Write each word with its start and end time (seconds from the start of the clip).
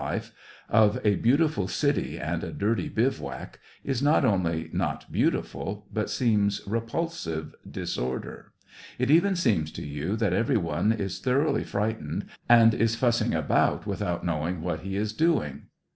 life, 0.01 0.31
of 0.67 0.99
a 1.05 1.13
beautiful 1.17 1.67
city 1.67 2.17
and 2.19 2.43
a 2.43 2.51
dirty 2.51 2.89
bivouac, 2.89 3.59
is 3.83 4.01
not 4.01 4.25
only 4.25 4.67
not 4.73 5.05
beautiful, 5.11 5.85
but 5.93 6.09
seems 6.09 6.59
repulsive 6.65 7.53
disorder; 7.69 8.51
it 8.97 9.11
even 9.11 9.35
seems 9.35 9.71
to 9.71 9.85
you 9.85 10.15
that 10.15 10.33
every 10.33 10.57
one 10.57 10.91
is 10.91 11.19
thoroughly 11.19 11.63
frightened, 11.63 12.25
and 12.49 12.73
is 12.73 12.95
fussing 12.95 13.35
about 13.35 13.85
without 13.85 14.25
knowing 14.25 14.63
what 14.63 14.79
he 14.79 14.95
is 14.95 15.13
doing. 15.13 15.67